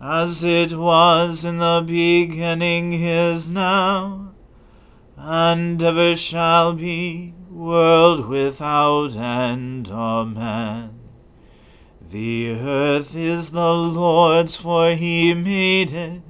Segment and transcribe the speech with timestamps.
[0.00, 4.32] as it was in the beginning is now,
[5.16, 9.90] and ever shall be, world without end.
[9.90, 10.98] Amen.
[12.08, 16.22] The earth is the Lord's, for he made it.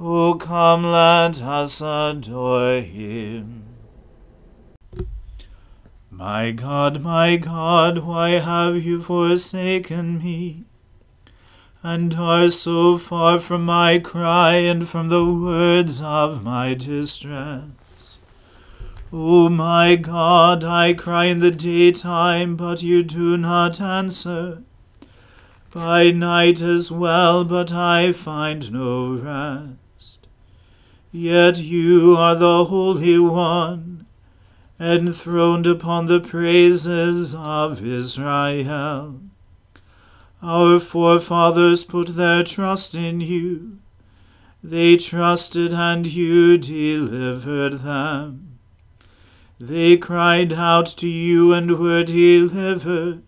[0.00, 3.62] O come, let us adore him.
[6.10, 10.64] My God, my God, why have you forsaken me?
[11.86, 18.18] And are so far from my cry and from the words of my distress.
[19.12, 24.62] O my God, I cry in the daytime, but you do not answer.
[25.72, 30.26] By night as well, but I find no rest.
[31.12, 34.06] Yet you are the Holy One,
[34.80, 39.20] enthroned upon the praises of Israel.
[40.46, 43.78] Our forefathers put their trust in you.
[44.62, 48.58] They trusted and you delivered them.
[49.58, 53.22] They cried out to you and were delivered.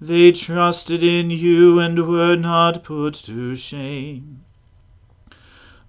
[0.00, 4.44] They trusted in you and were not put to shame.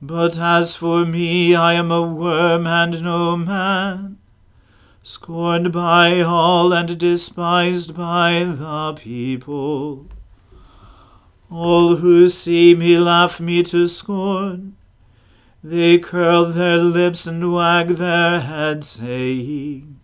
[0.02, 4.18] But as for me, I am a worm and no man,
[5.04, 10.08] scorned by all and despised by the people.
[11.54, 14.76] All who see me laugh me to scorn.
[15.64, 20.00] They curl their lips and wag their heads, saying,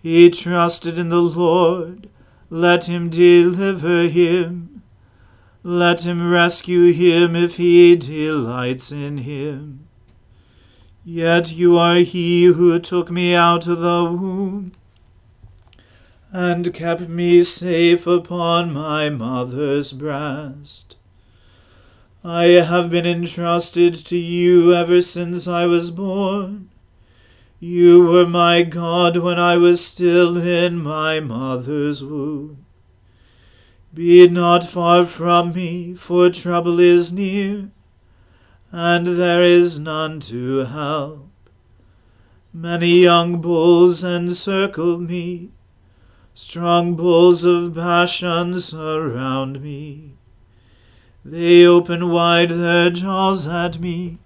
[0.00, 2.08] He trusted in the Lord,
[2.50, 4.82] let him deliver him.
[5.64, 9.88] Let him rescue him if he delights in him.
[11.04, 14.70] Yet you are he who took me out of the womb
[16.32, 20.96] and kept me safe upon my mother's breast.
[22.22, 26.68] I have been entrusted to you ever since I was born.
[27.60, 32.64] You were my God when I was still in my mother's womb.
[33.94, 37.70] Be not far from me, for trouble is near,
[38.70, 41.30] and there is none to help.
[42.52, 45.50] Many young bulls encircle me
[46.40, 50.12] Strong bulls of Bashan surround me.
[51.24, 54.18] They open wide their jaws at me.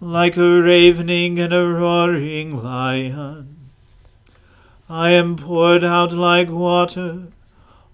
[0.00, 3.68] like a ravening and a roaring lion.
[4.88, 7.26] I am poured out like water,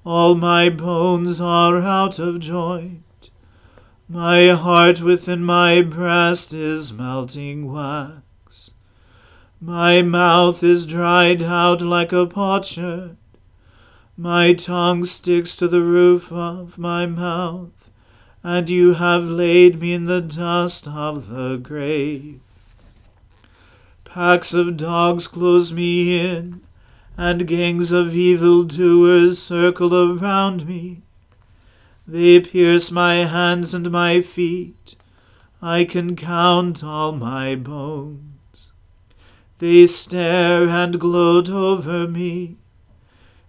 [0.05, 3.31] all my bones are out of joint.
[4.09, 8.26] My heart within my breast is melting wax.
[9.67, 13.17] My mouth is dried out like a potsherd.
[14.17, 17.91] My tongue sticks to the roof of my mouth,
[18.45, 22.39] and you have laid me in the dust of the grave.
[24.05, 26.61] Packs of dogs close me in
[27.17, 31.03] and gangs of evil doers circle around me.
[32.07, 34.95] They pierce my hands and my feet.
[35.61, 38.36] I can count all my bones.
[39.59, 42.57] They stare and gloat over me.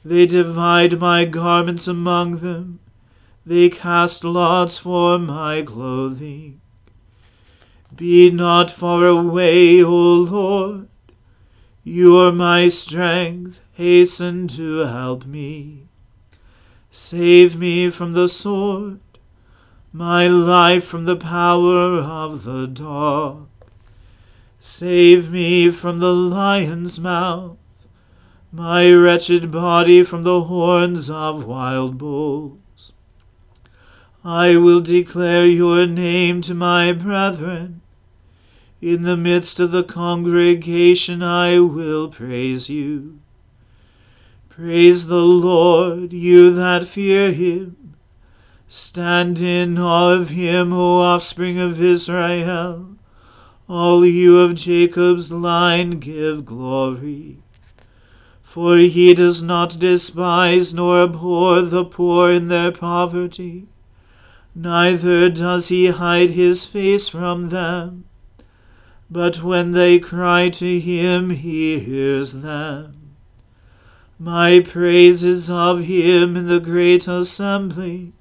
[0.06, 2.80] They divide my garments among them.
[3.46, 6.62] They cast lots for my clothing.
[7.96, 10.88] Be not far away, O Lord.
[11.84, 15.88] You are my strength, hasten to help me.
[16.92, 19.00] Save me from the sword,
[19.94, 23.48] my life from the power of the dog.
[24.60, 27.58] Save me from the lion's mouth,
[28.52, 32.94] my wretched body from the horns of wild bulls.
[34.24, 37.82] I will declare your name to my brethren.
[38.82, 43.20] In the midst of the congregation I will praise you.
[44.50, 47.96] Praise the Lord, you that fear him.
[48.68, 52.98] Stand in awe of him, O offspring of Israel.
[53.70, 57.40] All you of Jacob's line give glory.
[58.42, 63.66] For he does not despise nor abhor the poor in their poverty,
[64.56, 68.06] neither does he hide his face from them.
[69.12, 73.16] But when they cry to him, he hears them.
[74.18, 78.14] My praise is of him in the great assembly.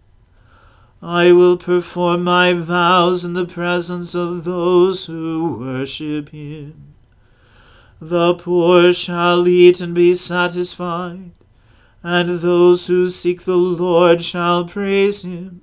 [1.03, 6.95] I will perform my vows in the presence of those who worship him.
[8.01, 11.33] The poor shall eat and be satisfied,
[12.03, 15.63] and those who seek the Lord shall praise him.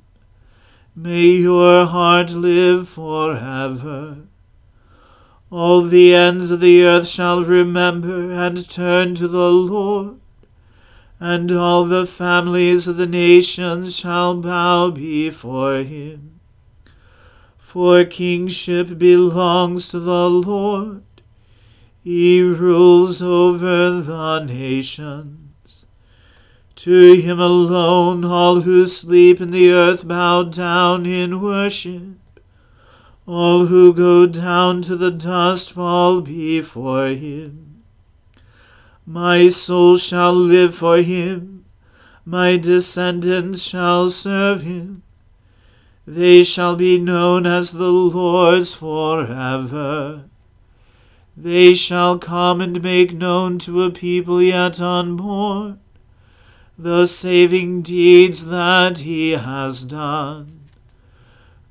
[0.95, 4.17] May your heart live forever.
[5.49, 10.19] All the ends of the earth shall remember and turn to the Lord,
[11.23, 16.41] and all the families of the nations shall bow before him.
[17.57, 21.03] For kingship belongs to the Lord,
[22.01, 25.85] he rules over the nations.
[26.75, 32.41] To him alone all who sleep in the earth bow down in worship.
[33.25, 37.72] All who go down to the dust fall before him.
[39.05, 41.65] My soul shall live for him,
[42.25, 45.03] my descendants shall serve him.
[46.05, 50.23] They shall be known as the Lord's forever.
[51.35, 55.79] They shall come and make known to a people yet unborn
[56.77, 60.61] the saving deeds that he has done.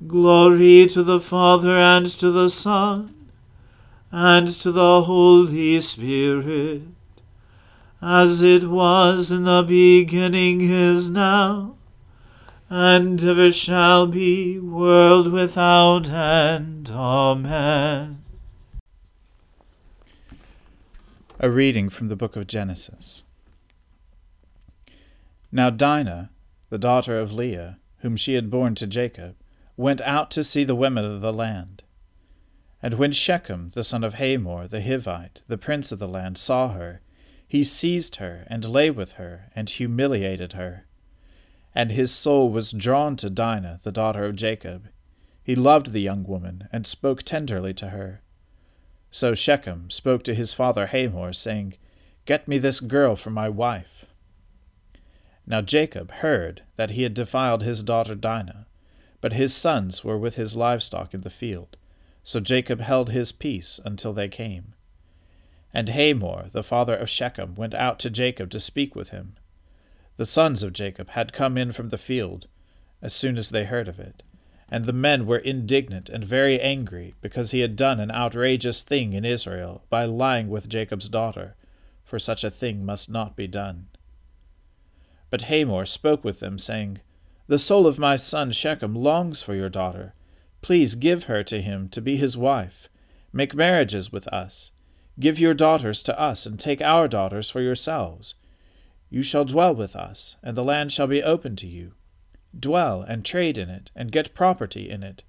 [0.07, 3.15] Glory to the Father and to the Son
[4.11, 6.83] and to the Holy Spirit,
[8.03, 11.77] as it was in the beginning is now,
[12.69, 16.91] and ever shall be, world without end.
[16.91, 18.25] Amen.
[21.39, 23.23] A reading from the book of Genesis.
[25.53, 26.31] Now Dinah,
[26.71, 29.37] the daughter of Leah, whom she had borne to Jacob,
[29.77, 31.85] went out to see the women of the land.
[32.83, 36.71] And when Shechem, the son of Hamor, the Hivite, the prince of the land, saw
[36.71, 37.01] her,
[37.53, 40.87] he seized her, and lay with her, and humiliated her.
[41.75, 44.89] And his soul was drawn to Dinah, the daughter of Jacob.
[45.45, 48.23] He loved the young woman, and spoke tenderly to her.
[49.11, 51.75] So Shechem spoke to his father Hamor, saying,
[52.25, 54.07] Get me this girl for my wife.
[55.47, 58.67] Now Jacob heard that he had defiled his daughter Dinah,
[59.21, 61.77] but his sons were with his livestock in the field.
[62.23, 64.73] So Jacob held his peace until they came.
[65.75, 69.37] And Hamor, the father of Shechem, went out to Jacob to speak with him.
[70.17, 72.47] The sons of Jacob had come in from the field
[73.01, 74.23] as soon as they heard of it.
[74.69, 79.13] And the men were indignant and very angry, because he had done an outrageous thing
[79.13, 81.57] in Israel by lying with Jacob's daughter,
[82.05, 83.89] for such a thing must not be done.
[85.31, 87.01] But Hamor spoke with them, saying,
[87.49, 90.15] the soul of my son Shechem longs for your daughter.
[90.63, 92.89] Please give her to him to be his wife,
[93.33, 94.73] Make marriages with us.
[95.21, 98.35] Give your daughters to us, and take our daughters for yourselves.
[99.11, 101.93] You shall dwell with us, and the land shall be open to you.
[102.59, 105.23] Dwell and trade in it, and get property in it.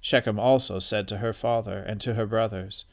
[0.00, 2.84] Shechem also said to her father and to her brothers,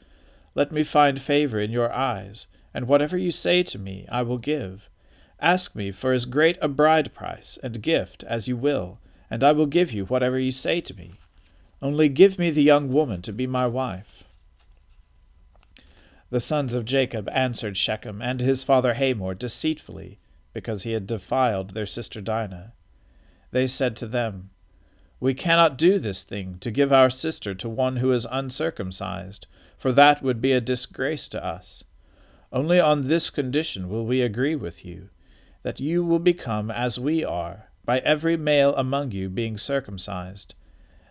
[0.54, 4.38] Let me find favor in your eyes, and whatever you say to me I will
[4.38, 4.88] give.
[5.40, 8.98] Ask me for as great a bride price and gift as you will,
[9.30, 11.14] and I will give you whatever you say to me.
[11.82, 14.24] Only give me the young woman to be my wife.
[16.36, 20.18] The sons of Jacob answered Shechem and his father Hamor deceitfully,
[20.52, 22.74] because he had defiled their sister Dinah.
[23.52, 24.50] They said to them,
[25.18, 29.46] We cannot do this thing to give our sister to one who is uncircumcised,
[29.78, 31.84] for that would be a disgrace to us.
[32.52, 35.08] Only on this condition will we agree with you,
[35.62, 40.54] that you will become as we are, by every male among you being circumcised.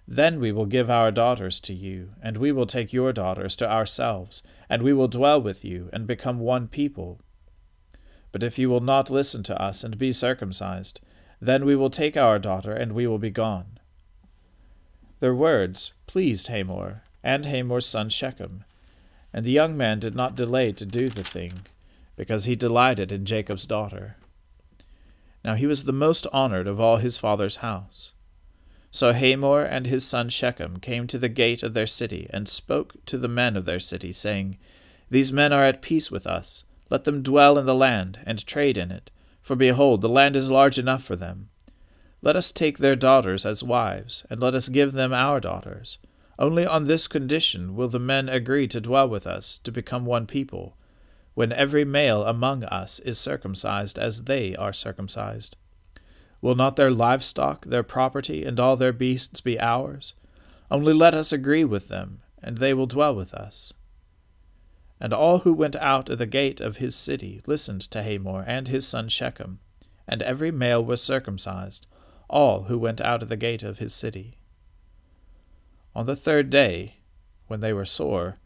[0.08, 3.70] Then we will give our daughters to you, and we will take your daughters to
[3.70, 7.20] ourselves, and we will dwell with you, and become one people.
[8.32, 11.00] But if you will not listen to us and be circumcised,
[11.42, 13.80] then we will take our daughter, and we will be gone.
[15.20, 18.64] Their words pleased Hamor, and Hamor's son Shechem,
[19.34, 21.54] and the young man did not delay to do the thing,
[22.16, 24.18] because he delighted in Jacob's daughter.
[25.44, 28.14] Now he was the most honored of all his father's house.
[28.96, 32.96] So Hamor and his son Shechem came to the gate of their city, and spoke
[33.08, 34.58] to the men of their city, saying,
[35.10, 36.64] These men are at peace with us.
[36.90, 39.12] Let them dwell in the land, and trade in it.
[39.42, 41.50] For behold, the land is large enough for them.
[42.22, 45.98] Let us take their daughters as wives, and let us give them our daughters.
[46.40, 50.26] Only on this condition will the men agree to dwell with us, to become one
[50.26, 50.78] people,
[51.34, 55.58] when every male among us is circumcised as they are circumcised.
[56.46, 60.14] Will not their livestock, their property, and all their beasts be ours?
[60.70, 63.74] Only let us agree with them, and they will dwell with us.
[65.00, 68.68] And all who went out of the gate of his city listened to Hamor and
[68.68, 69.58] his son Shechem,
[70.08, 71.88] and every male was circumcised,
[72.30, 74.38] all who went out of the gate of his city.
[75.96, 76.98] On the third day,
[77.48, 78.38] when they were sore,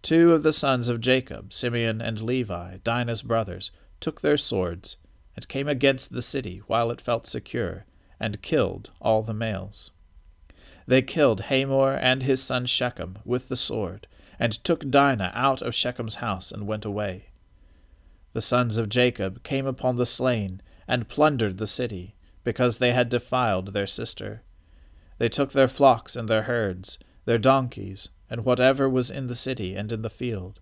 [0.00, 4.96] two of the sons of Jacob, Simeon and Levi, Dinah's brothers, took their swords
[5.34, 7.84] and came against the city while it felt secure,
[8.20, 9.90] and killed all the males.
[10.86, 14.06] They killed Hamor and his son Shechem with the sword,
[14.38, 17.28] and took Dinah out of Shechem's house and went away.
[18.32, 23.08] The sons of Jacob came upon the slain, and plundered the city, because they had
[23.08, 24.42] defiled their sister.
[25.18, 29.76] They took their flocks and their herds, their donkeys, and whatever was in the city
[29.76, 30.60] and in the field,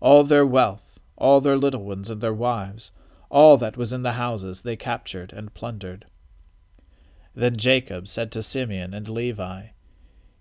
[0.00, 2.90] all their wealth, all their little ones and their wives,
[3.30, 6.06] all that was in the houses they captured and plundered.
[7.34, 9.68] Then Jacob said to Simeon and Levi,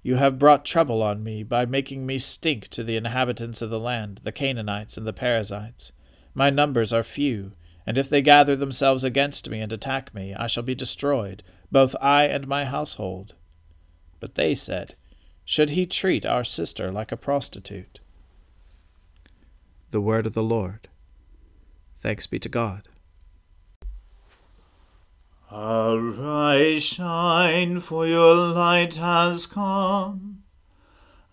[0.01, 3.79] You have brought trouble on me by making me stink to the inhabitants of the
[3.79, 5.91] land, the Canaanites and the Perizzites.
[6.33, 7.53] My numbers are few,
[7.85, 11.95] and if they gather themselves against me and attack me, I shall be destroyed, both
[12.01, 13.35] I and my household.
[14.19, 14.95] But they said,
[15.45, 17.99] Should he treat our sister like a prostitute?
[19.91, 20.87] The word of the Lord.
[21.99, 22.87] Thanks be to God.
[25.51, 30.43] Arise, shine, for your light has come,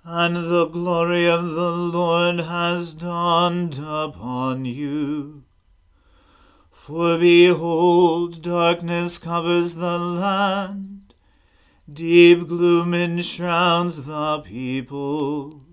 [0.03, 5.45] and the glory of the Lord has dawned upon you.
[6.71, 11.15] For behold, darkness covers the land,
[11.93, 15.66] deep gloom enshrouds the people.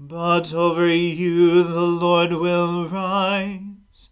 [0.00, 4.10] But over you the Lord will rise,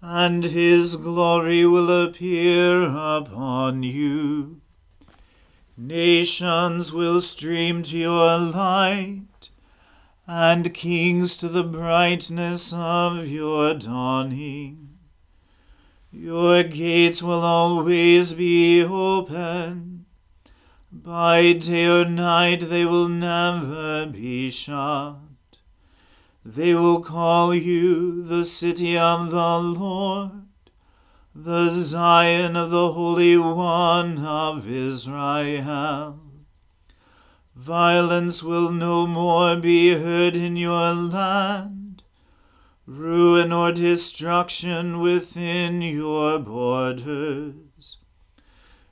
[0.00, 4.60] and his glory will appear upon you.
[5.76, 9.50] Nations will stream to your light,
[10.26, 14.98] and kings to the brightness of your dawning.
[16.10, 19.91] Your gates will always be open
[20.92, 25.16] by day or night they will never be shut.
[26.44, 30.32] They will call you the city of the Lord,
[31.34, 36.20] the Zion of the Holy One of Israel.
[37.56, 42.02] Violence will no more be heard in your land,
[42.86, 47.71] ruin or destruction within your borders.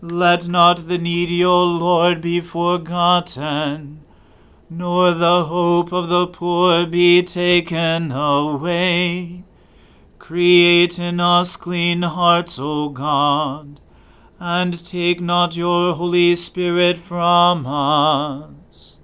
[0.00, 4.00] Let not the needy, O Lord, be forgotten,
[4.70, 9.42] nor the hope of the poor be taken away.
[10.20, 13.80] Create in us clean hearts, O God,
[14.38, 19.00] and take not your Holy Spirit from us.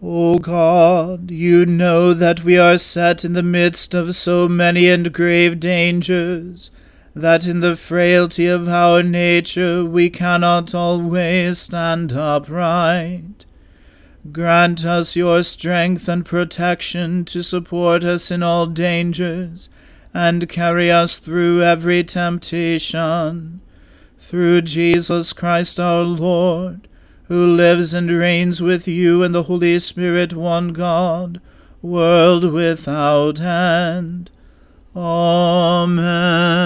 [0.00, 5.12] O God, you know that we are set in the midst of so many and
[5.12, 6.70] grave dangers,
[7.16, 13.46] that in the frailty of our nature we cannot always stand upright.
[14.30, 19.70] Grant us your strength and protection to support us in all dangers,
[20.12, 23.62] and carry us through every temptation.
[24.18, 26.86] Through Jesus Christ our Lord,
[27.28, 31.40] who lives and reigns with you and the Holy Spirit, one God,
[31.80, 34.30] world without end.
[34.96, 36.56] Amen.